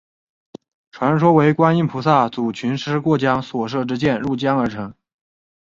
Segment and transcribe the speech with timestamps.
[0.91, 4.95] 传说为观音菩萨阻群狮过江所射之箭入江而成。